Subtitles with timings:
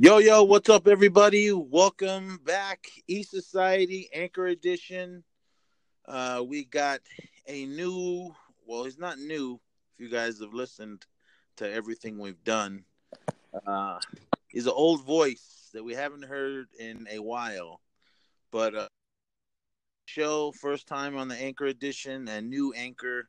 [0.00, 1.50] Yo, yo, what's up, everybody?
[1.50, 5.24] Welcome back, E Society Anchor Edition.
[6.06, 7.00] Uh, we got
[7.48, 8.32] a new,
[8.64, 9.58] well, he's not new.
[9.94, 11.04] If you guys have listened
[11.56, 12.84] to everything we've done,
[13.66, 13.98] uh,
[14.46, 17.80] he's an old voice that we haven't heard in a while.
[18.52, 18.88] But uh,
[20.06, 23.28] show first time on the Anchor Edition and new Anchor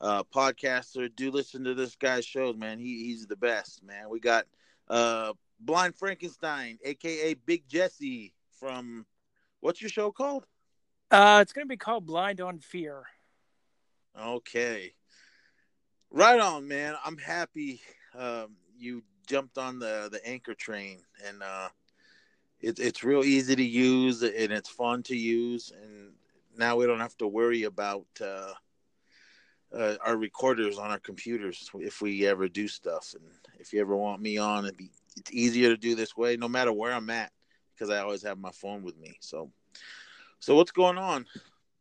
[0.00, 1.10] uh, podcaster.
[1.12, 2.78] Do listen to this guy's shows, man.
[2.78, 4.08] He he's the best, man.
[4.10, 4.46] We got
[4.86, 5.32] uh
[5.64, 9.06] Blind Frankenstein, aka Big Jesse from
[9.60, 10.44] what's your show called?
[11.10, 13.04] Uh, it's gonna be called Blind on Fear.
[14.20, 14.94] Okay,
[16.10, 16.94] right on, man.
[17.04, 17.80] I'm happy
[18.16, 21.68] um, you jumped on the the anchor train, and uh,
[22.60, 26.12] it's it's real easy to use and it's fun to use, and
[26.56, 28.06] now we don't have to worry about.
[28.20, 28.52] Uh,
[29.76, 33.28] uh, our recorders on our computers if we ever do stuff and
[33.58, 36.48] if you ever want me on it'd be it's easier to do this way no
[36.48, 37.30] matter where i'm at
[37.74, 39.16] because i always have my phone with me.
[39.20, 39.50] So
[40.38, 41.26] so what's going on?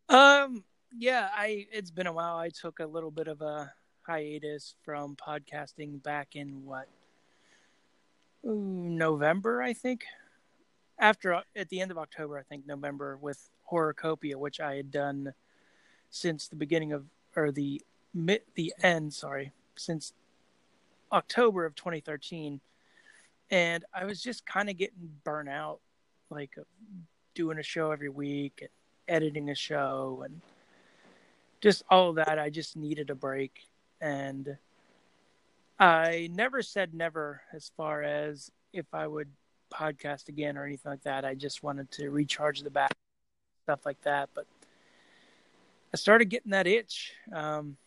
[0.09, 0.63] Um
[0.97, 2.37] yeah i it's been a while.
[2.37, 3.71] I took a little bit of a
[4.05, 6.87] hiatus from podcasting back in what?
[8.43, 10.05] November i think.
[10.99, 15.33] After at the end of october i think november with horrorcopia which i had done
[16.09, 17.81] since the beginning of or the
[18.13, 20.13] mid the end sorry since
[21.11, 22.61] october of 2013
[23.51, 25.79] and I was just kind of getting burnt out,
[26.29, 26.55] like
[27.35, 28.69] doing a show every week and
[29.07, 30.41] editing a show and
[31.61, 32.39] just all that.
[32.39, 33.67] I just needed a break,
[34.01, 34.57] and
[35.79, 39.29] I never said never as far as if I would
[39.73, 41.25] podcast again or anything like that.
[41.25, 42.93] I just wanted to recharge the back,
[43.63, 44.29] stuff like that.
[44.33, 44.45] But
[45.93, 47.13] I started getting that itch.
[47.31, 47.77] Um,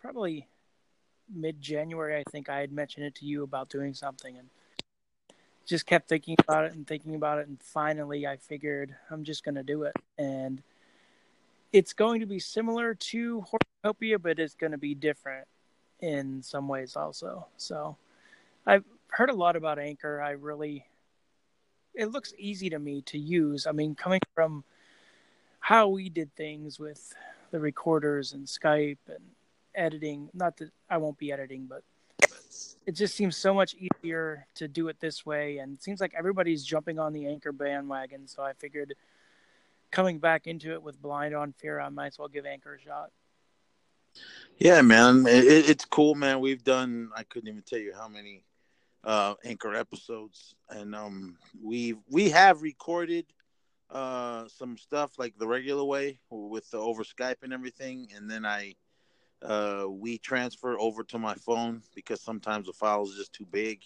[0.00, 0.46] probably
[1.34, 4.48] mid January, I think I had mentioned it to you about doing something, and
[5.66, 9.44] just kept thinking about it and thinking about it and finally I figured I'm just
[9.44, 10.62] going to do it and
[11.72, 13.44] it's going to be similar to
[13.84, 15.46] Horrorcopia but it's going to be different
[16.00, 17.46] in some ways also.
[17.56, 17.96] So
[18.64, 20.22] I've heard a lot about Anchor.
[20.22, 20.86] I really
[21.94, 23.66] it looks easy to me to use.
[23.66, 24.64] I mean coming from
[25.58, 27.12] how we did things with
[27.50, 29.24] the recorders and Skype and
[29.74, 31.82] editing, not that I won't be editing but
[32.86, 35.58] it just seems so much easier to do it this way.
[35.58, 38.26] And it seems like everybody's jumping on the anchor bandwagon.
[38.28, 38.94] So i figured
[39.90, 42.80] coming back into it with blind on fear i might as well give anchor a
[42.80, 43.10] shot.
[44.58, 45.26] Yeah man.
[45.26, 46.40] It, it's cool man.
[46.40, 48.44] We've done i couldn't even tell you how many
[49.04, 50.54] uh anchor episodes.
[50.68, 53.26] And um we we have recorded
[53.90, 58.08] uh some stuff like the regular way with the over skype and everything.
[58.14, 58.74] And then i
[59.42, 63.82] uh, we transfer over to my phone because sometimes the file is just too big,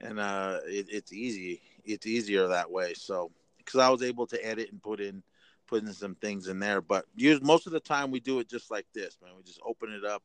[0.00, 1.60] and uh, it, it's easy.
[1.84, 2.94] It's easier that way.
[2.94, 5.22] So because I was able to edit and put in
[5.66, 8.48] put in some things in there, but use most of the time we do it
[8.48, 9.32] just like this, man.
[9.36, 10.22] We just open it up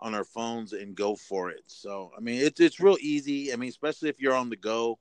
[0.00, 1.62] on our phones and go for it.
[1.66, 3.52] So I mean, it's it's real easy.
[3.52, 4.98] I mean, especially if you're on the go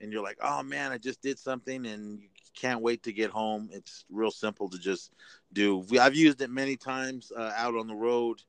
[0.00, 3.30] and you're like, oh man, I just did something and you can't wait to get
[3.30, 3.68] home.
[3.72, 5.12] It's real simple to just
[5.54, 5.78] do.
[5.88, 8.42] We, I've used it many times uh, out on the road,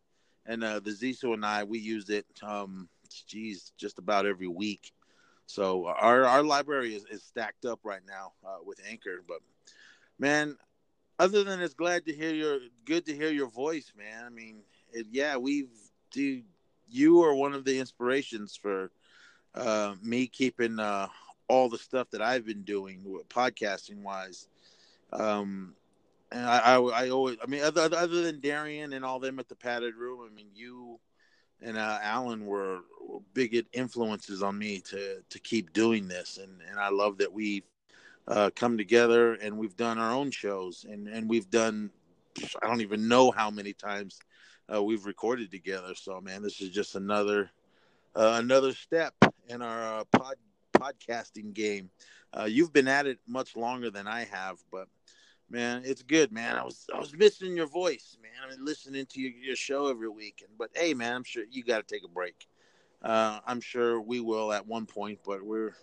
[0.45, 2.25] and uh, the Ziso and I we use it.
[2.43, 2.89] Um,
[3.27, 4.91] geez, just about every week.
[5.47, 9.23] So our our library is, is stacked up right now uh, with Anchor.
[9.27, 9.39] But
[10.19, 10.57] man,
[11.19, 14.25] other than it's glad to hear your good to hear your voice, man.
[14.25, 15.69] I mean, it, yeah, we've
[16.11, 16.45] dude,
[16.89, 18.91] you are one of the inspirations for
[19.53, 21.07] uh, me keeping uh,
[21.47, 24.47] all the stuff that I've been doing podcasting wise.
[25.13, 25.75] Um,
[26.35, 29.47] and I, I, I, always, I mean, other other than Darian and all them at
[29.47, 30.99] the padded room, I mean, you
[31.61, 36.61] and uh, Alan were, were big influences on me to to keep doing this, and
[36.69, 37.63] and I love that we've
[38.27, 41.89] uh, come together and we've done our own shows, and and we've done,
[42.61, 44.19] I don't even know how many times
[44.73, 45.95] uh, we've recorded together.
[45.95, 47.49] So man, this is just another
[48.13, 49.13] uh, another step
[49.47, 50.35] in our uh, pod
[50.77, 51.89] podcasting game.
[52.37, 54.89] Uh, you've been at it much longer than I have, but
[55.49, 56.55] man, it's good, man.
[56.55, 58.31] I was I was missing your voice, man.
[58.45, 60.43] I mean, listening to your, your show every week.
[60.57, 62.47] But hey, man, I'm sure you got to take a break.
[63.01, 65.73] Uh, I'm sure we will at one point, but we're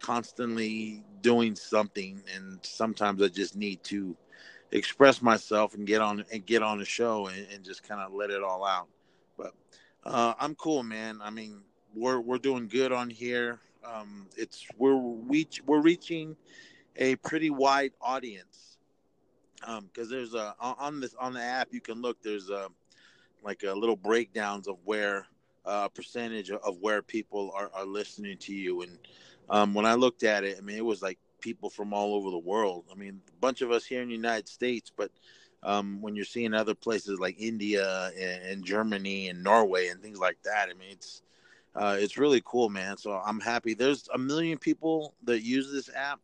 [0.00, 4.16] constantly doing something, and sometimes I just need to
[4.70, 8.12] express myself and get on and get on the show and, and just kind of
[8.12, 8.88] let it all out.
[9.36, 9.54] But
[10.04, 11.20] uh, I'm cool, man.
[11.22, 11.60] I mean,
[11.94, 13.60] we're we're doing good on here.
[13.84, 16.36] Um, it's we're reach we're reaching
[16.96, 18.73] a pretty wide audience
[19.66, 22.68] because um, there's a on this on the app you can look there's a
[23.42, 25.26] like a little breakdowns of where
[25.66, 28.98] a uh, percentage of where people are, are listening to you and
[29.48, 32.30] um, when I looked at it, I mean, it was like people from all over
[32.30, 32.84] the world.
[32.90, 35.10] I mean, a bunch of us here in the United States, but
[35.62, 40.18] um, when you're seeing other places like India and, and, Germany and Norway and things
[40.18, 41.22] like that, I mean, it's
[41.74, 42.96] uh, it's really cool, man.
[42.96, 43.74] So I'm happy.
[43.74, 46.20] There's a million people that use this app,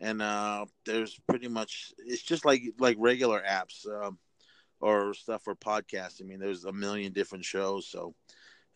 [0.00, 4.18] and uh, there's pretty much it's just like like regular apps um,
[4.80, 6.20] or stuff for podcasts.
[6.20, 8.14] I mean, there's a million different shows, so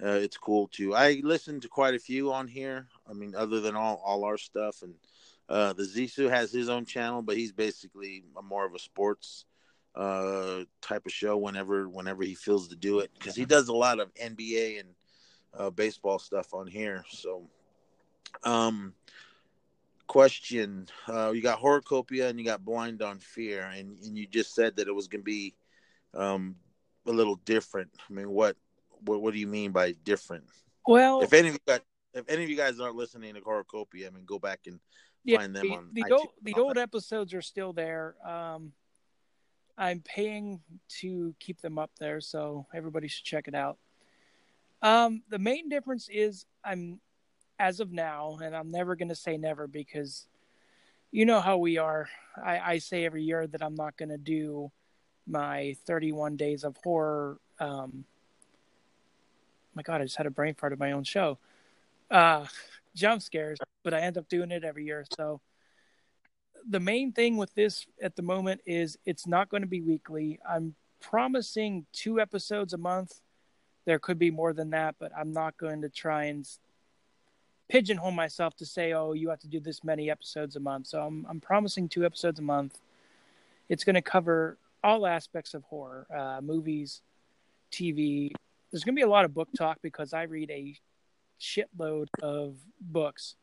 [0.02, 0.94] uh, it's cool too.
[0.94, 2.88] I listen to quite a few on here.
[3.08, 4.94] I mean, other than all all our stuff, and
[5.49, 9.44] uh, the Zisu has his own channel, but he's basically more of a sports
[9.96, 13.75] uh type of show whenever whenever he feels to do it because he does a
[13.75, 14.88] lot of NBA and
[15.55, 17.05] uh, baseball stuff on here.
[17.11, 17.49] So,
[18.44, 18.94] um,
[20.10, 24.56] question: uh, You got Horrorcopia and you got Blind on Fear, and, and you just
[24.56, 25.54] said that it was going to be
[26.14, 26.56] um,
[27.06, 27.90] a little different.
[28.08, 28.56] I mean, what,
[29.04, 30.44] what what do you mean by different?
[30.84, 31.80] Well, if any of you guys,
[32.12, 34.80] if any of you guys aren't listening to Horrorcopia, I mean, go back and
[35.22, 38.16] yeah, find them the, on the old the old episodes are still there.
[38.26, 38.72] Um,
[39.78, 40.60] I'm paying
[41.00, 43.78] to keep them up there, so everybody should check it out.
[44.82, 47.00] Um, the main difference is I'm,
[47.60, 50.26] as of now, and I'm never going to say never because
[51.12, 52.08] you know how we are.
[52.42, 54.72] I, I say every year that I'm not going to do
[55.26, 57.38] my 31 days of horror.
[57.58, 58.04] Um,
[59.74, 61.38] my God, I just had a brain fart of my own show.
[62.10, 62.46] Uh,
[62.96, 65.04] jump scares, but I end up doing it every year.
[65.14, 65.42] So
[66.68, 70.40] the main thing with this at the moment is it's not going to be weekly.
[70.48, 73.20] I'm promising two episodes a month
[73.86, 76.46] there could be more than that, but I'm not going to try and
[77.70, 80.88] pigeonhole myself to say, oh, you have to do this many episodes a month.
[80.88, 82.78] So I'm, I'm promising two episodes a month.
[83.69, 87.00] It's going to cover all aspects of horror, uh, movies,
[87.70, 88.32] TV.
[88.70, 90.76] There's going to be a lot of book talk because I read a
[91.40, 93.37] shitload of books.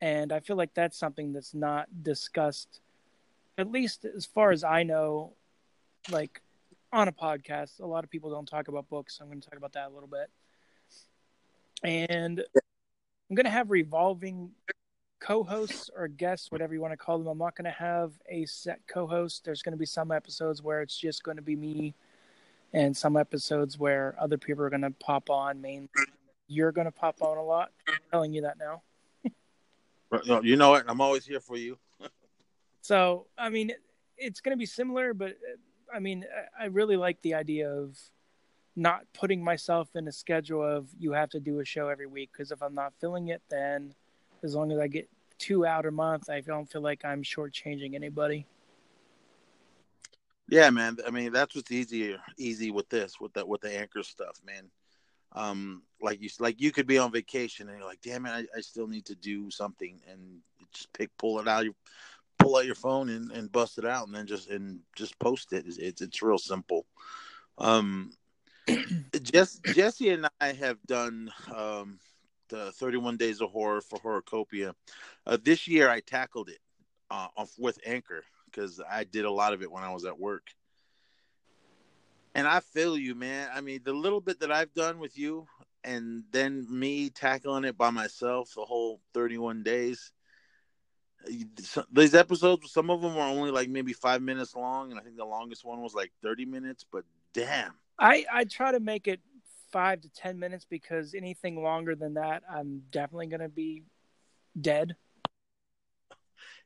[0.00, 2.80] And I feel like that's something that's not discussed,
[3.58, 5.34] at least as far as I know,
[6.10, 6.40] like
[6.94, 7.80] on a podcast.
[7.80, 9.18] A lot of people don't talk about books.
[9.18, 10.30] So I'm going to talk about that a little bit.
[11.82, 12.42] And
[13.30, 14.50] I'm going to have revolving
[15.20, 17.28] co-hosts or guests, whatever you want to call them.
[17.28, 19.44] I'm not going to have a set co-host.
[19.44, 21.94] There's going to be some episodes where it's just going to be me,
[22.72, 25.60] and some episodes where other people are going to pop on.
[25.60, 25.88] Mainly,
[26.48, 27.70] you're going to pop on a lot.
[27.88, 28.82] I'm telling you that now.
[30.42, 30.84] you know what?
[30.88, 31.78] I'm always here for you.
[32.80, 33.72] so, I mean,
[34.16, 36.24] it's going to be similar, but uh, I mean,
[36.58, 37.96] I really like the idea of
[38.80, 42.30] not putting myself in a schedule of you have to do a show every week
[42.32, 43.94] because if I'm not filling it, then
[44.42, 47.94] as long as I get two out a month, I don't feel like I'm shortchanging
[47.94, 48.46] anybody.
[50.48, 50.96] Yeah, man.
[51.06, 54.70] I mean, that's what's easier, easy with this, with the with the anchor stuff, man.
[55.32, 58.46] Um, like you, like you could be on vacation and you're like, damn it, I,
[58.56, 60.38] I still need to do something, and
[60.72, 61.66] just pick, pull it out,
[62.38, 65.52] pull out your phone and, and bust it out and then just and just post
[65.52, 65.66] it.
[65.66, 66.86] It's it's, it's real simple.
[67.58, 68.12] Um,
[69.22, 71.98] Jess, Jesse and I have done um,
[72.48, 74.74] the 31 Days of Horror for Horrorcopia.
[75.26, 76.58] Uh, this year, I tackled it
[77.10, 77.28] uh,
[77.58, 80.48] with Anchor because I did a lot of it when I was at work.
[82.34, 83.48] And I feel you, man.
[83.52, 85.46] I mean, the little bit that I've done with you,
[85.84, 90.12] and then me tackling it by myself the whole 31 days
[91.92, 95.16] these episodes some of them were only like maybe five minutes long and i think
[95.16, 99.20] the longest one was like 30 minutes but damn i i try to make it
[99.72, 103.84] five to ten minutes because anything longer than that i'm definitely gonna be
[104.60, 104.96] dead.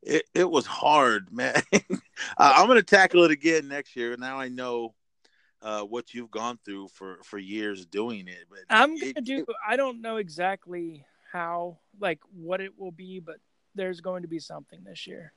[0.03, 1.63] It, it was hard man.
[2.39, 4.17] I'm gonna tackle it again next year.
[4.19, 4.95] Now i know
[5.63, 9.47] uh, what you've gone through for for years doing it but i'm gonna it, do
[9.67, 13.37] i don't know exactly how like what it will be but
[13.75, 15.33] there's going to be something this year.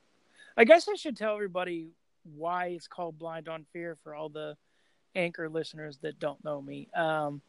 [0.56, 1.90] I guess I should tell everybody
[2.22, 4.56] why it's called Blind on Fear for all the
[5.14, 6.88] anchor listeners that don't know me.
[6.94, 7.40] Um,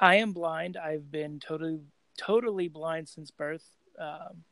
[0.00, 0.76] I am blind.
[0.76, 1.80] I've been totally
[2.18, 3.64] totally blind since birth.
[3.98, 4.44] Um,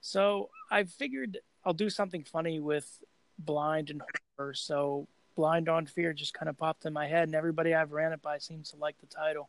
[0.00, 3.02] so I figured I'll do something funny with
[3.38, 4.02] blind and
[4.36, 4.54] horror.
[4.54, 8.12] So blind on fear just kind of popped in my head, and everybody I've ran
[8.12, 9.48] it by seems to like the title.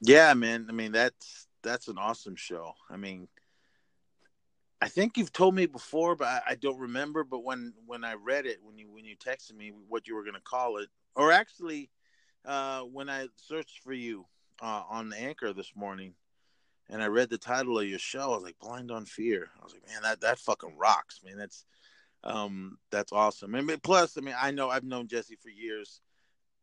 [0.00, 0.66] Yeah, man.
[0.68, 2.74] I mean, that's that's an awesome show.
[2.90, 3.28] I mean,
[4.82, 7.22] I think you've told me before, but I, I, don't remember.
[7.22, 10.24] But when when I read it, when you when you texted me what you were
[10.24, 11.88] going to call it, or actually,
[12.44, 14.26] uh, when I searched for you
[14.60, 16.14] uh, on the Anchor this morning,
[16.90, 19.62] and I read the title of your show, I was like, "Blind on Fear." I
[19.62, 21.38] was like, "Man, that that fucking rocks, man.
[21.38, 21.64] That's
[22.24, 26.00] um, that's awesome." And plus, I mean, I know I've known Jesse for years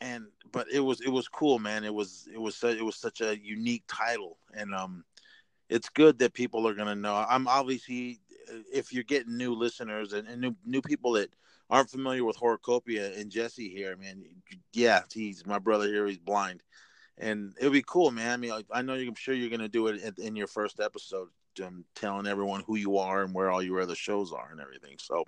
[0.01, 1.83] and but it was it was cool, man.
[1.83, 5.03] It was it was it was such a unique title, and um,
[5.69, 7.15] it's good that people are gonna know.
[7.15, 8.19] I'm obviously
[8.71, 11.31] if you're getting new listeners and, and new new people that
[11.69, 14.23] aren't familiar with Horrorcopia and Jesse here, man,
[14.73, 16.07] yeah, he's my brother here.
[16.07, 16.63] He's blind,
[17.17, 18.31] and it'll be cool, man.
[18.31, 20.79] I mean, I, I know I'm sure you're gonna do it in, in your first
[20.79, 21.29] episode,
[21.63, 24.97] um, telling everyone who you are and where all your other shows are and everything.
[24.99, 25.25] So,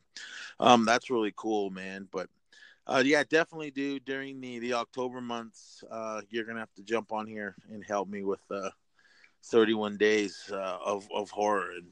[0.60, 2.08] um, that's really cool, man.
[2.12, 2.30] But
[2.88, 5.84] uh, yeah, definitely do during the the October months.
[5.90, 8.70] Uh, you're gonna have to jump on here and help me with uh,
[9.46, 11.72] 31 days uh, of of horror.
[11.72, 11.88] And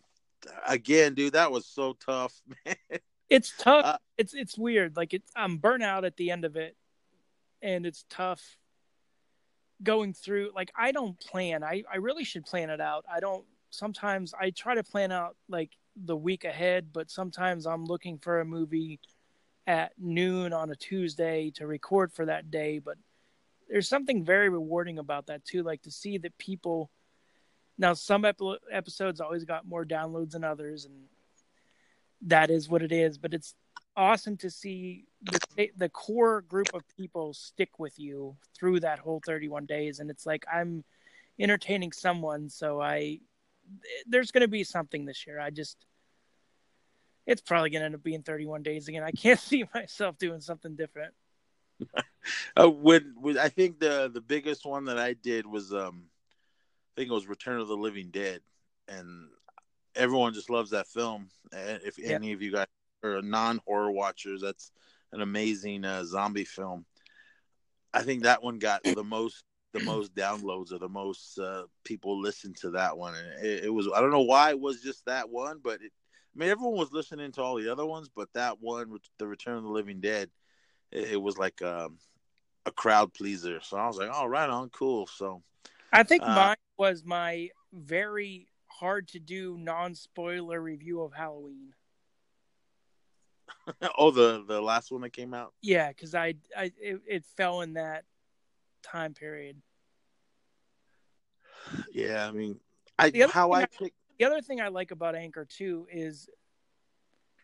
[0.68, 2.34] again, dude, that was so tough,
[2.66, 3.00] man.
[3.30, 3.86] It's tough.
[3.86, 4.96] Uh, it's it's weird.
[4.96, 6.76] Like it's I'm burnt out at the end of it,
[7.62, 8.58] and it's tough
[9.84, 10.52] going through.
[10.56, 11.64] Like I don't plan.
[11.64, 13.06] I I really should plan it out.
[13.12, 13.46] I don't.
[13.70, 18.40] Sometimes I try to plan out like the week ahead, but sometimes I'm looking for
[18.40, 19.00] a movie
[19.68, 22.80] at noon on a Tuesday to record for that day.
[22.80, 22.98] But
[23.70, 26.90] there's something very rewarding about that too, like to see that people.
[27.80, 31.06] Now, some ep- episodes always got more downloads than others, and
[32.24, 33.18] that is what it is.
[33.18, 33.56] But it's
[33.96, 35.06] awesome to see
[35.56, 40.12] the, the core group of people stick with you through that whole 31 days, and
[40.12, 40.84] it's like I'm
[41.40, 43.22] entertaining someone, so I
[44.08, 45.40] there's going to be something this year.
[45.40, 45.78] I just
[47.26, 49.04] it's probably going to end up being 31 days again.
[49.04, 51.14] I can't see myself doing something different.
[52.58, 56.09] uh, when, when I think the the biggest one that I did was um
[57.00, 58.42] think it was Return of the Living Dead,
[58.90, 59.30] and
[59.96, 61.30] everyone just loves that film.
[61.54, 62.10] If yeah.
[62.10, 62.68] any of you guys
[63.06, 64.74] are non horror watchers, that's
[65.14, 66.86] an amazing uh, zombie film.
[67.94, 72.20] I think that one got the most the most downloads or the most uh, people
[72.20, 75.06] listened to that one, and it, it, was I don't know why it was just
[75.06, 75.94] that one, but it,
[76.36, 79.56] I mean everyone was listening to all the other ones, but that one, the Return
[79.56, 80.30] of the Living Dead,
[80.92, 81.98] it, it was like um,
[82.66, 83.62] a crowd pleaser.
[83.62, 85.08] So I was like, oh, right on, cool.
[85.08, 85.44] So
[85.94, 91.74] I think uh, mine was my very hard to do non spoiler review of Halloween.
[93.98, 95.54] oh, the the last one that came out.
[95.62, 98.06] Yeah, because I I it, it fell in that
[98.82, 99.62] time period.
[101.94, 102.60] Yeah, I mean,
[102.98, 103.94] I how I, I pick.
[104.18, 106.28] The other thing I like about Anchor too is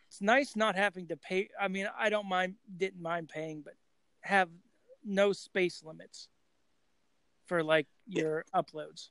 [0.07, 1.49] it's nice not having to pay.
[1.59, 3.73] I mean, I don't mind, didn't mind paying, but
[4.21, 4.49] have
[5.03, 6.27] no space limits
[7.45, 8.61] for like your yeah.
[8.61, 9.09] uploads.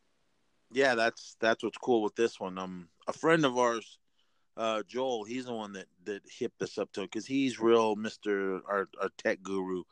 [0.74, 2.58] Yeah, that's that's what's cool with this one.
[2.58, 3.98] Um, a friend of ours,
[4.56, 7.94] uh, Joel, he's the one that that hipped us up to it because he's real
[7.94, 9.84] Mister our, our tech guru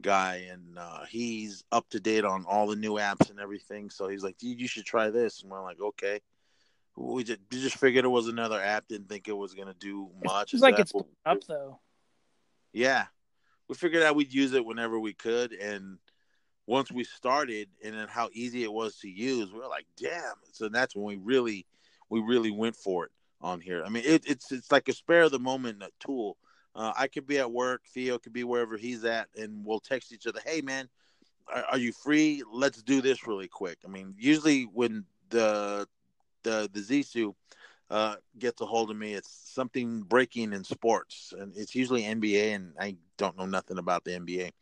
[0.00, 3.90] guy, and uh, he's up to date on all the new apps and everything.
[3.90, 6.20] So he's like, "Dude, you should try this," and we're like, "Okay."
[6.96, 8.86] We just, we just figured it was another app.
[8.86, 10.54] Didn't think it was gonna do much.
[10.54, 10.92] It's like it's
[11.26, 11.80] up though.
[12.72, 13.06] Yeah,
[13.68, 15.98] we figured out we'd use it whenever we could, and
[16.70, 20.36] once we started, and then how easy it was to use, we are like, damn.
[20.52, 21.66] So that's when we really,
[22.10, 23.10] we really went for it
[23.40, 23.82] on here.
[23.84, 26.36] I mean, it, it's it's like a spare of the moment tool.
[26.76, 30.12] Uh, I could be at work, Theo could be wherever he's at, and we'll text
[30.12, 30.88] each other, "Hey, man,
[31.52, 32.44] are, are you free?
[32.52, 35.88] Let's do this really quick." I mean, usually when the
[36.44, 37.34] the the Zissou
[37.90, 42.54] uh, gets a hold of me, it's something breaking in sports, and it's usually NBA,
[42.54, 44.52] and I don't know nothing about the NBA.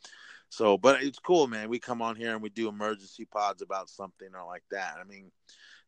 [0.51, 1.69] So, but it's cool, man.
[1.69, 4.97] We come on here and we do emergency pods about something or like that.
[5.01, 5.31] I mean,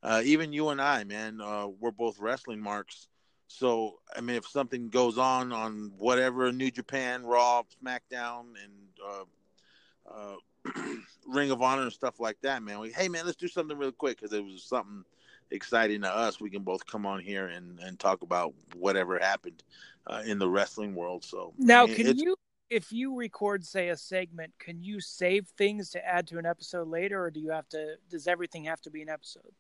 [0.03, 3.09] uh, even you and I, man, uh, we're both wrestling marks.
[3.49, 8.73] So, I mean, if something goes on on whatever New Japan, Raw, SmackDown, and
[9.05, 10.37] uh, uh
[11.27, 13.93] Ring of Honor and stuff like that, man, we hey, man, let's do something real
[13.93, 15.05] quick because it was something
[15.51, 16.41] exciting to us.
[16.41, 19.63] We can both come on here and, and talk about whatever happened
[20.07, 21.25] uh, in the wrestling world.
[21.25, 22.37] So now, I mean, can you,
[22.71, 26.89] if you record, say, a segment, can you save things to add to an episode
[26.89, 27.97] later, or do you have to?
[28.09, 29.53] Does everything have to be an episode?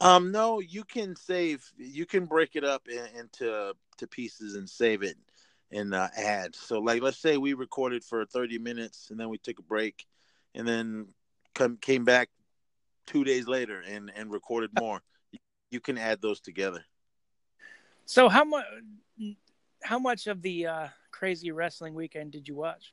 [0.00, 1.64] Um, no, you can save.
[1.78, 5.16] You can break it up in, into to pieces and save it
[5.70, 6.56] and uh, add.
[6.56, 10.04] So, like, let's say we recorded for thirty minutes and then we took a break,
[10.54, 11.06] and then
[11.54, 12.28] come came back
[13.06, 15.00] two days later and and recorded more.
[15.70, 16.84] you can add those together.
[18.04, 18.64] So how much
[19.84, 20.88] how much of the uh,
[21.24, 22.92] crazy wrestling weekend did you watch?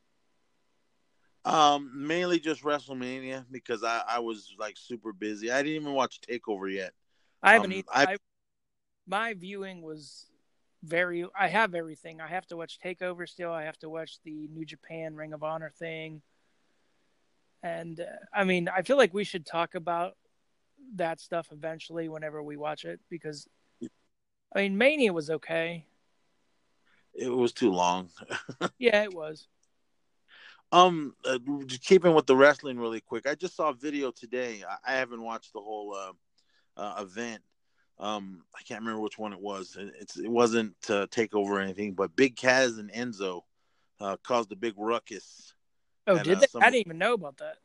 [1.43, 5.51] Um, mainly just WrestleMania because I, I was like super busy.
[5.51, 6.93] I didn't even watch Takeover yet.
[7.43, 7.87] I haven't um, either.
[7.91, 8.15] I,
[9.05, 10.27] my viewing was
[10.81, 11.25] very.
[11.37, 12.21] I have everything.
[12.21, 13.51] I have to watch Takeover still.
[13.51, 16.21] I have to watch the New Japan Ring of Honor thing.
[17.63, 20.13] And uh, I mean, I feel like we should talk about
[20.95, 23.45] that stuff eventually whenever we watch it because
[24.55, 25.85] I mean, Mania was okay.
[27.13, 28.09] It was too long.
[28.79, 29.47] yeah, it was.
[30.71, 31.37] Um, uh,
[31.83, 33.27] keeping with the wrestling really quick.
[33.27, 34.63] I just saw a video today.
[34.67, 36.13] I, I haven't watched the whole uh,
[36.81, 37.41] uh, event.
[37.99, 39.77] Um, I can't remember which one it was.
[39.77, 43.41] It's it wasn't uh, takeover or anything, but Big Cass and Enzo
[43.99, 45.53] uh, caused a big ruckus.
[46.07, 46.47] Oh, at, did they?
[46.47, 47.57] Some, I didn't even know about that.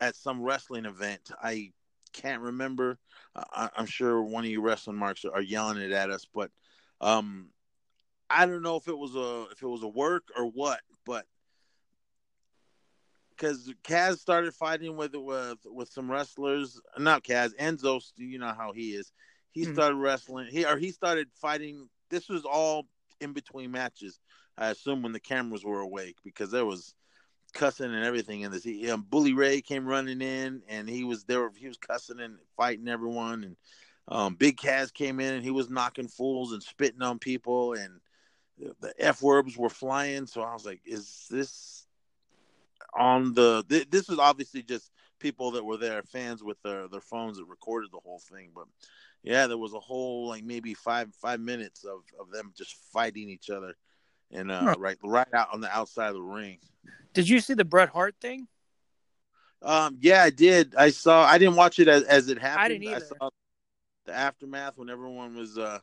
[0.00, 1.72] At some wrestling event, I
[2.12, 2.98] can't remember.
[3.34, 6.50] I, am sure one of you wrestling marks are yelling it at us, but
[7.00, 7.48] um,
[8.30, 11.24] I don't know if it was a if it was a work or what, but
[13.30, 18.02] because Cass started fighting with with with some wrestlers, not Cass, Enzo.
[18.16, 19.12] You know how he is.
[19.52, 19.74] He mm-hmm.
[19.74, 20.48] started wrestling.
[20.50, 21.88] He or he started fighting.
[22.10, 22.86] This was all
[23.20, 24.20] in between matches.
[24.56, 26.94] I assume when the cameras were awake because there was
[27.54, 28.64] cussing and everything in this.
[28.64, 31.50] He, um, Bully Ray came running in and he was there.
[31.56, 33.44] He was cussing and fighting everyone.
[33.44, 33.56] And
[34.08, 38.00] um, Big Cass came in and he was knocking fools and spitting on people and
[38.80, 40.26] the f words were flying.
[40.26, 41.86] So I was like, "Is this
[42.98, 47.00] on the?" Th- this was obviously just people that were there, fans with their their
[47.00, 48.50] phones that recorded the whole thing.
[48.54, 48.64] But
[49.22, 53.28] yeah, there was a whole like maybe five five minutes of of them just fighting
[53.28, 53.74] each other,
[54.30, 56.58] and uh, right right out on the outside of the ring.
[57.14, 58.46] Did you see the Bret Hart thing?
[59.60, 60.74] Um, yeah, I did.
[60.76, 61.24] I saw.
[61.24, 62.60] I didn't watch it as, as it happened.
[62.60, 62.96] I didn't either.
[62.96, 63.30] I saw
[64.06, 65.58] the aftermath when everyone was.
[65.58, 65.80] Uh,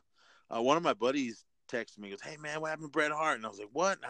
[0.48, 3.36] uh, one of my buddies texted me, goes, "Hey man, what happened to Bret Hart?"
[3.36, 4.06] And I was like, "What?" And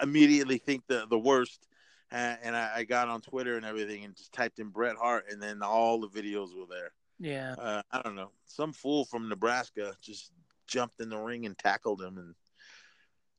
[0.00, 1.68] I immediately think the the worst,
[2.10, 5.26] and, and I, I, got on Twitter and everything and just typed in Bret Hart,
[5.30, 6.92] and then all the videos were there.
[7.18, 7.54] Yeah.
[7.58, 8.30] Uh, I don't know.
[8.46, 10.32] Some fool from Nebraska just
[10.66, 12.34] jumped in the ring and tackled him, and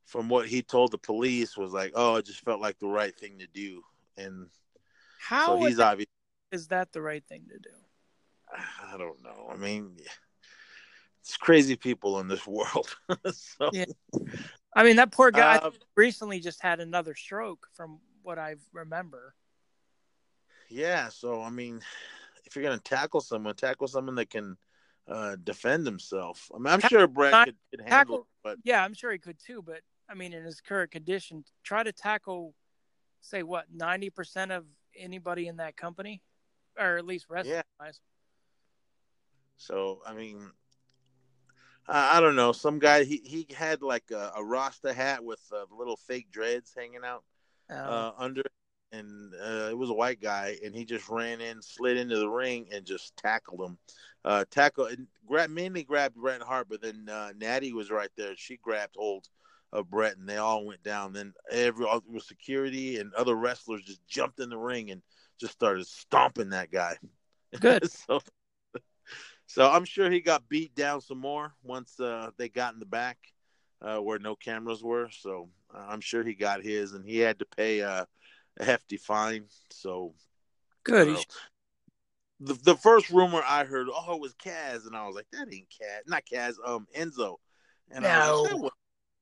[0.05, 3.15] from what he told the police was like, "Oh, it just felt like the right
[3.17, 3.83] thing to do."
[4.17, 4.47] And
[5.19, 6.07] how so he's obvious
[6.53, 7.75] is that the right thing to do?
[8.91, 9.49] I don't know.
[9.51, 9.97] I mean,
[11.23, 12.95] it's crazy people in this world.
[13.31, 13.85] so, yeah.
[14.75, 19.33] I mean, that poor guy uh, recently just had another stroke, from what I remember.
[20.69, 21.09] Yeah.
[21.09, 21.81] So I mean,
[22.45, 24.57] if you're gonna tackle someone, tackle someone that can
[25.07, 26.49] uh, defend himself.
[26.53, 29.19] I mean, I'm sure Bret could, could handle tackle, it, but yeah, I'm sure he
[29.19, 29.61] could too.
[29.61, 32.55] But I mean, in his current condition, try to tackle,
[33.21, 34.65] say, what ninety percent of
[34.97, 36.21] anybody in that company,
[36.79, 37.91] or at least wrestling yeah.
[39.57, 40.51] So I mean,
[41.87, 42.51] I, I, don't know.
[42.51, 46.73] Some guy he he had like a, a Rasta hat with uh, little fake dreads
[46.75, 47.23] hanging out
[47.69, 47.75] oh.
[47.75, 48.43] uh, under,
[48.91, 52.29] and uh, it was a white guy, and he just ran in, slid into the
[52.29, 53.77] ring, and just tackled him.
[54.25, 58.33] Uh, tackle and grab mainly grabbed Bret Hart, but then uh, Natty was right there.
[58.37, 59.27] She grabbed hold
[59.73, 61.11] of Bret, and they all went down.
[61.11, 65.01] Then every with security and other wrestlers just jumped in the ring and
[65.39, 66.97] just started stomping that guy.
[67.59, 67.91] Good.
[68.07, 68.21] so
[69.53, 72.87] so I'm sure he got beat down some more once uh, they got in the
[72.87, 73.19] back
[73.83, 75.09] uh, where no cameras were.
[75.11, 78.07] So uh, I'm sure he got his, and he had to pay a
[78.59, 79.45] hefty fine.
[79.69, 80.15] So
[80.83, 81.23] good.
[82.39, 85.53] the the first rumor I heard, oh, it was Cass, and I was like, that
[85.53, 87.35] ain't Cass, not Cass, um, Enzo.
[87.91, 88.09] And no.
[88.09, 88.71] I was, like, was,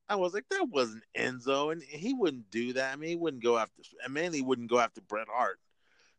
[0.07, 2.93] I was like, that wasn't Enzo, and he wouldn't do that.
[2.93, 5.59] I mean, he wouldn't go after, I mean, he wouldn't go after Bret Hart.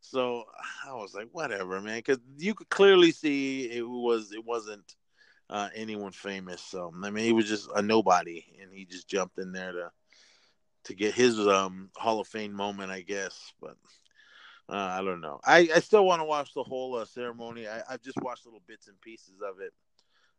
[0.03, 0.45] So
[0.87, 4.95] I was like, whatever, man, because you could clearly see it was it wasn't
[5.49, 6.61] uh, anyone famous.
[6.61, 9.91] So I mean, he was just a nobody, and he just jumped in there to
[10.85, 13.53] to get his um, Hall of Fame moment, I guess.
[13.61, 13.77] But
[14.69, 15.41] uh, I don't know.
[15.45, 17.69] I, I still want to watch the whole uh, ceremony.
[17.69, 19.73] I, I've just watched little bits and pieces of it.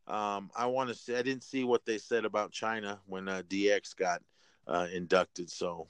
[0.05, 1.15] Um, I want to see.
[1.15, 4.21] I didn't see what they said about Chyna when uh, DX got
[4.67, 5.87] uh, inducted, so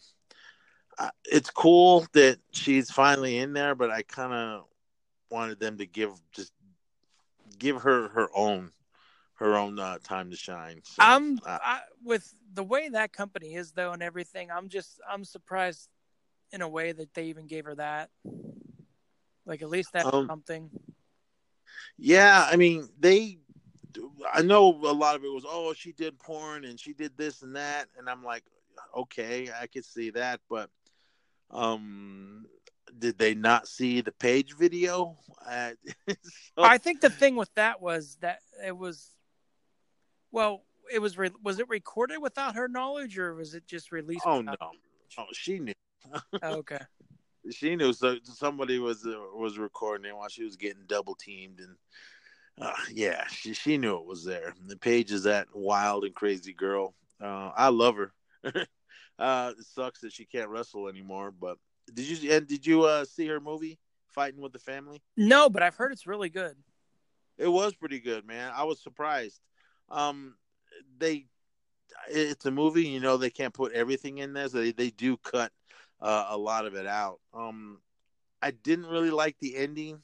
[1.26, 4.66] it's cool that she's finally in there, but I kind of
[5.30, 6.52] wanted them to give just
[7.58, 8.72] give her her own
[9.36, 10.82] her own uh, time to shine.
[10.84, 14.50] So, I'm uh, I, with the way that company is though and everything.
[14.52, 15.90] I'm just I'm surprised
[16.52, 18.10] in a way that they even gave her that.
[19.46, 20.70] Like at least that's um, something.
[21.98, 23.40] Yeah, I mean they.
[24.34, 27.44] I know a lot of it was oh she did porn and she did this
[27.44, 28.44] and that and I'm like
[28.98, 30.72] okay I could see that but
[31.54, 32.46] um,
[32.98, 35.18] did they not see the Paige video?
[35.46, 35.72] Uh,
[36.10, 36.16] so...
[36.58, 39.10] I think the thing with that was that it was,
[40.32, 44.26] well, it was re- was it recorded without her knowledge or was it just released?
[44.26, 44.56] Oh no,
[45.18, 45.74] oh she knew.
[46.42, 46.80] oh, okay.
[47.52, 51.60] She knew so somebody was uh, was recording it while she was getting double teamed
[51.60, 51.76] and
[52.62, 54.54] uh, yeah, she she knew it was there.
[54.66, 56.94] The Paige is that wild and crazy girl.
[57.22, 58.14] Uh, I love her.
[59.20, 61.32] Uh, it sucks that she can't wrestle anymore.
[61.32, 61.58] But
[61.94, 65.02] did you and did you uh, see her movie Fighting with the Family?
[65.18, 66.56] No, but I've heard it's really good.
[67.38, 68.52] It was pretty good, man.
[68.56, 69.40] I was surprised.
[69.90, 70.36] Um,
[70.98, 71.26] they
[72.10, 75.18] it's a movie, you know, they can't put everything in there, so they they do
[75.18, 75.52] cut
[76.02, 77.20] uh, a lot of it out.
[77.34, 77.80] Um,
[78.42, 80.02] I didn't really like the ending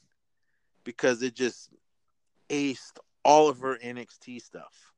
[0.83, 1.69] because it just
[2.49, 4.93] aced all of her NXT stuff.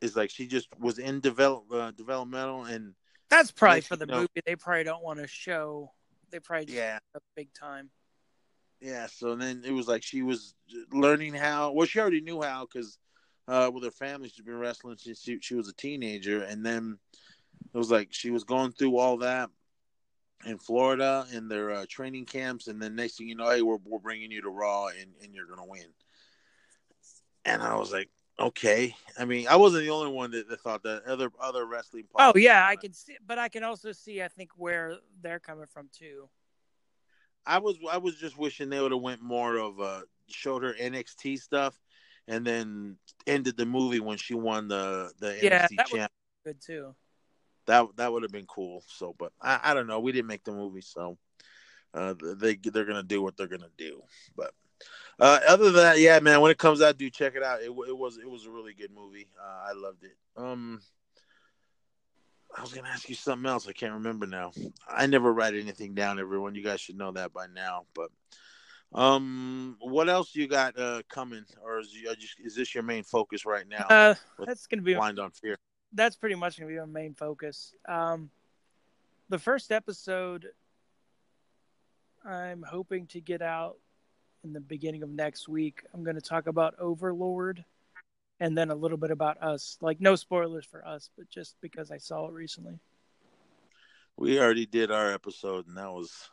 [0.00, 2.94] It's like she just was in develop uh, developmental, and
[3.28, 4.40] that's probably for the know, movie.
[4.46, 5.92] They probably don't want to show.
[6.30, 6.98] They probably just yeah
[7.36, 7.90] big time.
[8.80, 9.06] Yeah.
[9.06, 10.54] So then it was like she was
[10.92, 11.72] learning how.
[11.72, 12.98] Well, she already knew how because
[13.46, 16.98] uh, with her family, she's been wrestling since she, she was a teenager, and then
[17.72, 19.50] it was like she was going through all that
[20.46, 23.78] in Florida in their uh, training camps, and then next thing you know, hey, we're
[23.84, 25.86] we're bringing you to Raw, and and you're gonna win.
[27.44, 28.94] And I was like, okay.
[29.18, 31.04] I mean, I wasn't the only one that, that thought that.
[31.04, 32.04] Other other wrestling.
[32.16, 35.66] Oh yeah, I can see, but I can also see, I think, where they're coming
[35.66, 36.28] from too.
[37.46, 40.74] I was I was just wishing they would have went more of uh showed her
[40.74, 41.78] NXT stuff,
[42.28, 46.12] and then ended the movie when she won the the yeah, NXT champ.
[46.44, 46.94] Good too.
[47.66, 48.82] That that would have been cool.
[48.86, 50.00] So, but I, I don't know.
[50.00, 51.18] We didn't make the movie, so
[51.94, 54.02] uh, they they're gonna do what they're gonna do.
[54.36, 54.52] But
[55.18, 56.40] uh, other than that, yeah, man.
[56.40, 57.60] When it comes out, do check it out.
[57.60, 59.28] It, it was it was a really good movie.
[59.38, 60.16] Uh, I loved it.
[60.36, 60.80] Um,
[62.56, 63.68] I was gonna ask you something else.
[63.68, 64.52] I can't remember now.
[64.88, 66.18] I never write anything down.
[66.18, 67.84] Everyone, you guys should know that by now.
[67.94, 68.10] But
[68.92, 73.04] um, what else you got uh, coming, or is, you, just, is this your main
[73.04, 73.86] focus right now?
[73.88, 75.56] Uh, that's gonna be blind on fear.
[75.92, 77.74] That's pretty much gonna be my main focus.
[77.88, 78.30] Um,
[79.28, 80.48] the first episode,
[82.24, 83.76] I'm hoping to get out
[84.44, 85.82] in the beginning of next week.
[85.92, 87.64] I'm going to talk about Overlord
[88.40, 89.76] and then a little bit about us.
[89.80, 92.78] Like, no spoilers for us, but just because I saw it recently.
[94.16, 96.28] We already did our episode, and that was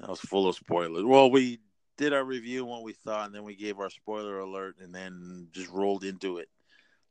[0.00, 1.04] that was full of spoilers.
[1.04, 1.60] Well, we
[1.96, 4.94] did our review and what we thought, and then we gave our spoiler alert, and
[4.94, 6.48] then just rolled into it.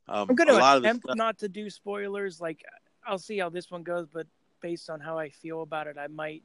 [0.08, 1.16] Um, I'm going to attempt stuff...
[1.16, 2.42] not to do spoilers.
[2.42, 2.64] Like,
[3.06, 4.26] I'll see how this one goes, but
[4.62, 6.44] based on how I feel about it, I might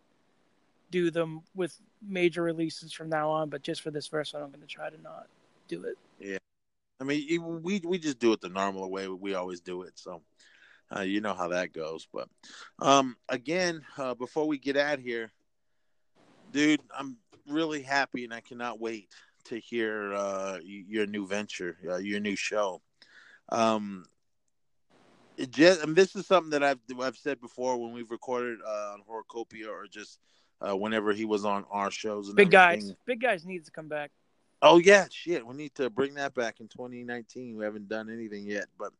[0.90, 4.50] do them with major releases from now on, but just for this first one, I'm
[4.50, 5.26] going to try to not
[5.68, 5.96] do it.
[6.18, 6.38] Yeah,
[7.00, 10.22] I mean, we we just do it the normal way we always do it, so
[10.94, 12.06] uh, you know how that goes.
[12.12, 12.28] But
[12.78, 15.30] um, again, uh, before we get out here,
[16.52, 17.16] dude, I'm
[17.48, 19.08] really happy and I cannot wait
[19.44, 22.82] to hear uh, your new venture, uh, your new show.
[23.50, 24.04] Um,
[25.50, 29.02] just, mean, this is something that I've I've said before when we've recorded uh, on
[29.08, 30.18] Horrorcopia or just
[30.60, 32.28] uh, whenever he was on our shows.
[32.28, 32.88] And Big everything.
[32.88, 34.10] guys, Big guys needs to come back.
[34.62, 35.46] Oh yeah, shit.
[35.46, 37.56] We need to bring that back in 2019.
[37.56, 38.92] We haven't done anything yet, but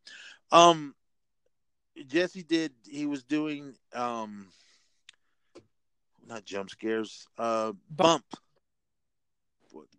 [0.53, 0.95] um,
[2.07, 2.73] Jesse did.
[2.87, 4.49] He was doing um,
[6.27, 7.27] not jump scares.
[7.39, 8.25] Uh, bump.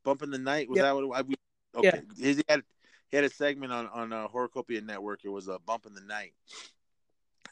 [0.04, 0.86] Bump in the night was yep.
[0.86, 1.17] that what?
[1.17, 2.34] I, okay, yeah.
[2.34, 2.63] he had
[3.10, 5.22] he had a segment on on uh, Horrorcopia Network.
[5.24, 6.34] It was a uh, bump in the night,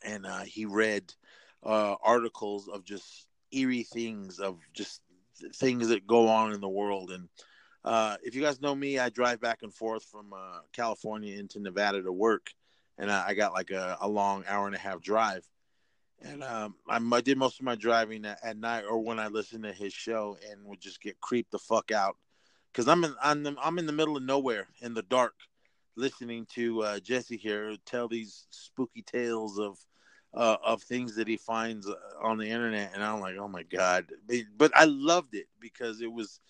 [0.04, 1.14] and uh, he read
[1.64, 5.02] uh, articles of just eerie things of just
[5.56, 7.12] things that go on in the world.
[7.12, 7.30] And
[7.84, 11.60] uh, if you guys know me, I drive back and forth from uh, California into
[11.60, 12.52] Nevada to work,
[12.98, 15.46] and I, I got like a, a, long hour and a half drive.
[16.22, 19.28] And um, I, I, did most of my driving at, at, night or when I
[19.28, 22.16] listened to his show, and would just get creeped the fuck out
[22.72, 25.36] because I'm in I'm, the, I'm in the middle of nowhere in the dark,
[25.96, 29.78] listening to uh, Jesse here tell these spooky tales of
[30.36, 33.64] uh, of things that he finds uh, on the internet, and I'm like, oh my
[33.64, 34.12] god!
[34.58, 36.42] But I loved it because it was,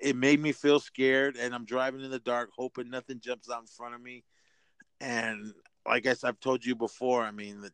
[0.00, 3.60] it made me feel scared, and I'm driving in the dark, hoping nothing jumps out
[3.60, 4.24] in front of me.
[5.00, 5.52] And
[5.86, 7.68] like I said, I've told you before, I mean,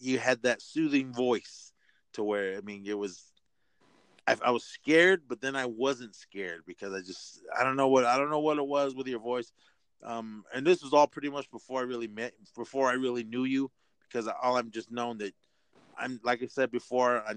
[0.00, 1.72] you had that soothing voice
[2.14, 3.22] to where I mean, it was.
[4.26, 7.88] I, I was scared, but then I wasn't scared because I just I don't know
[7.88, 9.52] what I don't know what it was with your voice.
[10.02, 13.44] Um, and this was all pretty much before I really met, before I really knew
[13.44, 13.70] you
[14.14, 15.34] because all I'm just known that
[15.98, 17.34] I'm like I said before, I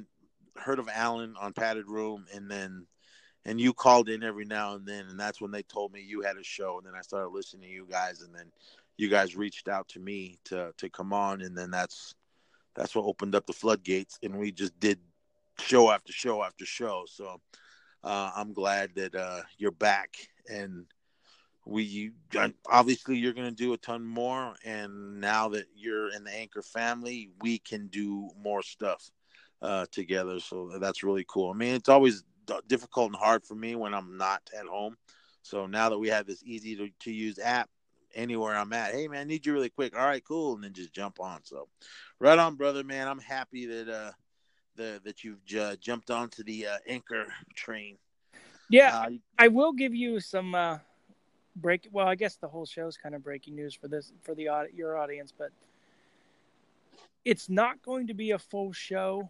[0.60, 2.86] heard of Alan on Padded Room, and then
[3.46, 6.22] and you called in every now and then, and that's when they told me you
[6.22, 8.52] had a show, and then I started listening to you guys, and then
[8.98, 12.13] you guys reached out to me to to come on, and then that's
[12.76, 15.00] that's what opened up the floodgates, and we just did
[15.60, 17.06] show after show after show.
[17.08, 17.42] So
[18.04, 20.16] uh, I'm glad that uh, you're back
[20.48, 20.86] and
[21.67, 22.12] we
[22.69, 26.62] obviously you're going to do a ton more and now that you're in the anchor
[26.62, 29.12] family we can do more stuff
[29.62, 30.39] uh, together.
[30.39, 31.51] So that's really cool.
[31.51, 32.23] I mean it's always
[32.67, 34.95] difficult and hard for me when i'm not at home.
[35.41, 37.69] So now that we have this easy to, to use app
[38.15, 39.97] anywhere i'm at hey man I need you really quick.
[39.97, 41.43] All right cool and then just jump on.
[41.43, 41.67] So
[42.19, 43.10] right on brother man.
[43.10, 44.12] I'm happy that uh
[44.75, 47.25] the that you've j- jumped onto the uh, anchor
[47.56, 47.97] train.
[48.69, 50.77] Yeah uh, i will give you some uh
[51.62, 51.88] break.
[51.91, 54.48] Well, I guess the whole show is kind of breaking news for this for the
[54.48, 55.50] uh, your audience, but
[57.26, 59.30] it's not going to be a full show,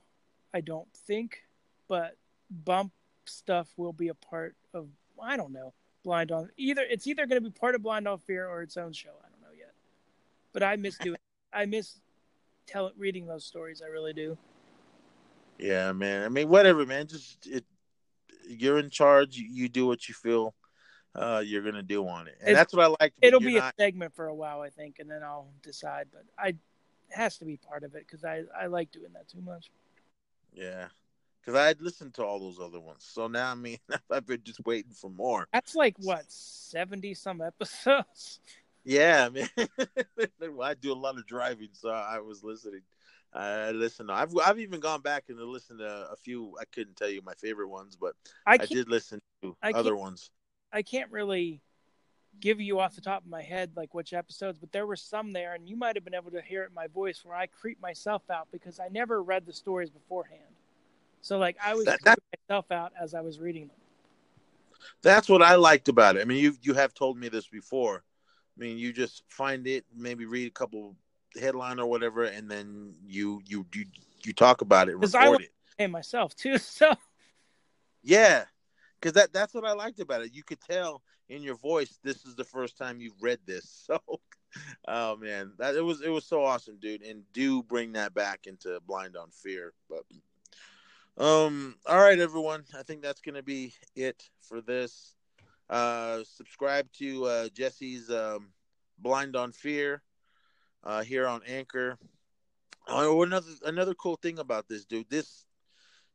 [0.54, 1.44] I don't think.
[1.88, 2.16] But
[2.50, 2.92] bump
[3.26, 4.88] stuff will be a part of.
[5.22, 5.74] I don't know.
[6.04, 6.84] Blind on either.
[6.90, 9.10] It's either going to be part of Blind on Fear or its own show.
[9.10, 9.74] I don't know yet,
[10.54, 11.18] but I miss doing.
[11.54, 12.00] I miss
[12.68, 13.82] tell reading those stories.
[13.82, 14.38] I really do.
[15.58, 16.24] Yeah, man.
[16.24, 17.08] I mean, whatever, man.
[17.08, 17.66] Just it.
[18.48, 19.36] You're in charge.
[19.38, 20.54] You do what you feel
[21.15, 23.13] uh, you're gonna do on it, and it's, that's what I like.
[23.22, 23.74] It'll be not...
[23.78, 26.08] a segment for a while, I think, and then I'll decide.
[26.12, 26.58] But I it
[27.12, 29.72] has to be part of it because I I like doing that too much.
[30.54, 30.88] Yeah,
[31.41, 33.78] because I had listened to all those other ones, so now I mean
[34.12, 35.48] I've been just waiting for more.
[35.54, 38.39] That's like what seventy some episodes.
[38.84, 39.50] Yeah, man.
[40.39, 42.82] well, I do a lot of driving, so I was listening.
[43.34, 44.10] I listen.
[44.10, 46.56] I've I've even gone back and listened to a few.
[46.60, 48.13] I couldn't tell you my favorite ones, but
[48.46, 50.32] I, I did listen to I other ones.
[50.78, 51.60] I can't really
[52.40, 55.34] give you off the top of my head like which episodes, but there were some
[55.34, 57.48] there, and you might have been able to hear it in my voice where I
[57.48, 60.44] creep myself out because I never read the stories beforehand.
[61.22, 63.78] So like I was that, that, myself out as I was reading them.
[65.02, 66.22] That's what I liked about it.
[66.22, 68.04] I mean, you you have told me this before.
[68.56, 70.96] I mean, you just find it, maybe read a couple
[71.40, 73.86] headline or whatever, and then you you you
[74.24, 75.52] you talk about it, record I it.
[75.80, 76.58] And myself too.
[76.60, 76.94] So
[78.04, 78.46] yeah,
[79.00, 80.34] because that that's what I liked about it.
[80.34, 83.88] You could tell in your voice this is the first time you've read this.
[83.98, 84.00] So,
[84.88, 87.04] oh man, that it was it was so awesome, dude.
[87.04, 89.74] And do bring that back into Blind on Fear.
[89.90, 92.64] But um, all right, everyone.
[92.78, 95.16] I think that's gonna be it for this.
[95.70, 98.48] Uh, subscribe to uh, Jesse's um,
[99.00, 100.02] Blind on Fear
[100.84, 101.98] uh, here on Anchor.
[102.88, 105.10] Oh, another another cool thing about this, dude.
[105.10, 105.46] This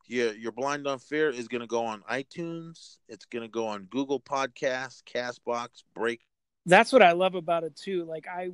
[0.06, 2.98] your your blind on fear is going to go on itunes.
[3.08, 6.20] It's going to go on google podcasts castbox break.
[6.66, 8.04] That's what i love about it too.
[8.04, 8.50] Like i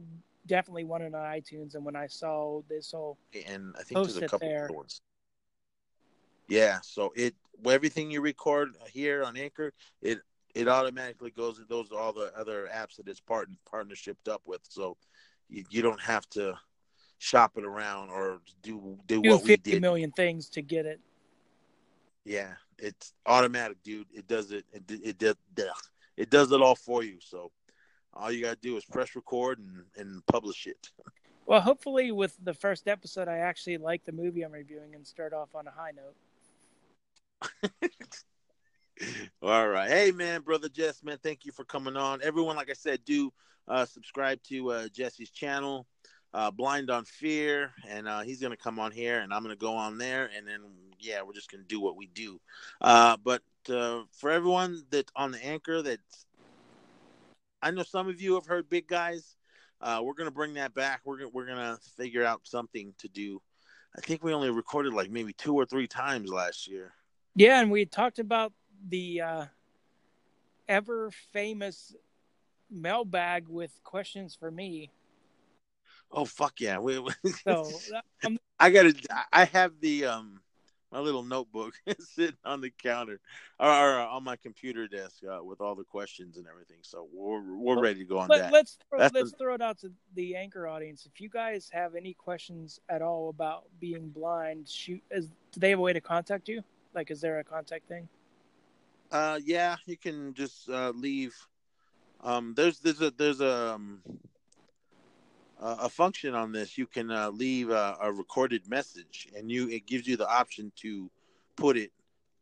[0.47, 4.17] definitely want it on itunes and when i saw this whole and i think there's
[4.17, 4.67] a couple there.
[4.71, 5.03] ones.
[6.49, 7.35] Yeah so it
[7.67, 10.21] everything you record here on anchor it
[10.55, 14.43] it automatically goes to those are all the other apps that it's part partnershiped up
[14.45, 14.61] with.
[14.69, 14.97] So
[15.49, 16.55] you, you don't have to
[17.19, 19.83] shop it around or do do, do what 50 we did.
[19.83, 21.01] million things to get it
[22.29, 24.07] yeah, it's automatic, dude.
[24.13, 24.67] It does it.
[24.73, 25.39] It it, it,
[26.17, 27.17] it does it all for you.
[27.21, 27.51] So
[28.13, 30.91] all you gotta do is press record and and publish it.
[31.47, 35.33] Well, hopefully, with the first episode, I actually like the movie I'm reviewing and start
[35.33, 36.15] off on a high note.
[39.43, 42.21] all right, hey man, brother Jess, man, thank you for coming on.
[42.23, 43.33] Everyone, like I said, do
[43.67, 45.87] uh, subscribe to uh, Jesse's channel
[46.35, 49.55] uh, Blind on Fear, and uh, he's going to come on here, and I'm going
[49.55, 50.61] to go on there, and then
[51.01, 52.41] yeah, we're just going to do what we do.
[52.81, 56.01] Uh, but uh, for everyone that's on the anchor, that
[57.63, 59.37] I know some of you have heard Big Guys.
[59.81, 61.01] Uh, we're going to bring that back.
[61.05, 63.41] We're gonna, we're going to figure out something to do.
[63.97, 66.93] I think we only recorded like maybe two or three times last year.
[67.35, 68.53] Yeah, and we talked about
[68.89, 69.45] the uh,
[70.69, 71.95] ever famous
[72.71, 74.91] mailbag with questions for me.
[76.11, 76.79] Oh fuck yeah!
[76.79, 77.01] We,
[77.45, 77.71] so
[78.25, 78.95] um, I gotta.
[79.33, 80.41] I have the um
[80.91, 83.21] my little notebook sitting on the counter
[83.61, 86.79] or, or on my computer desk uh, with all the questions and everything.
[86.83, 88.53] So we're we're ready to go on Let, that.
[88.53, 89.37] Let's throw, let's the...
[89.39, 91.07] throw it out to the anchor audience.
[91.13, 95.03] If you guys have any questions at all about being blind, shoot.
[95.11, 96.63] Is do they have a way to contact you?
[96.95, 98.09] Like, is there a contact thing?
[99.11, 101.35] Uh, yeah, you can just uh, leave.
[102.23, 104.01] Um, there's there's a there's a um,
[105.61, 106.79] uh, a function on this.
[106.79, 110.73] You can uh, leave a, a, recorded message, and you it gives you the option
[110.77, 111.11] to
[111.57, 111.93] put it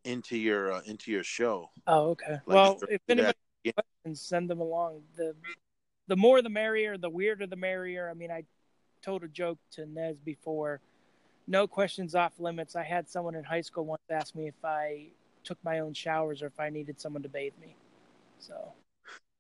[0.05, 1.71] into your uh, into your show.
[1.87, 2.33] Oh, okay.
[2.33, 3.73] Like well, if anybody yeah.
[3.73, 5.03] questions, send them along.
[5.17, 5.35] the
[6.09, 6.99] The more the merrier.
[6.99, 8.09] The weirder the merrier.
[8.11, 8.45] I mean, I
[9.03, 10.81] told a joke to Nez before.
[11.49, 12.75] No questions off limits.
[12.75, 15.07] I had someone in high school once ask me if I
[15.45, 17.77] took my own showers or if I needed someone to bathe me.
[18.41, 18.73] So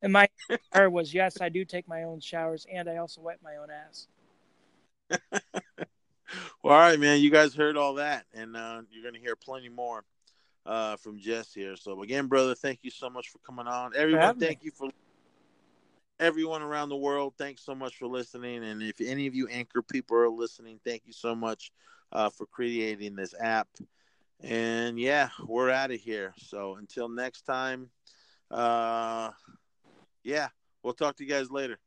[0.02, 3.40] and my answer was yes, I do take my own showers and I also wipe
[3.42, 4.08] my own ass.
[6.62, 7.20] well, all right, man.
[7.20, 10.04] You guys heard all that, and uh, you're going to hear plenty more
[10.64, 11.76] uh, from Jess here.
[11.76, 13.92] So, again, brother, thank you so much for coming on.
[13.94, 14.66] Everyone, thank me.
[14.66, 14.90] you for
[16.18, 17.34] everyone around the world.
[17.38, 18.64] Thanks so much for listening.
[18.64, 21.72] And if any of you anchor people are listening, thank you so much
[22.12, 23.68] uh, for creating this app.
[24.40, 26.34] And yeah, we're out of here.
[26.38, 27.90] So until next time,
[28.50, 29.30] uh,
[30.26, 30.48] yeah,
[30.82, 31.78] we'll talk to you guys later.